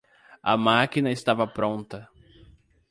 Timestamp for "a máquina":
0.51-1.11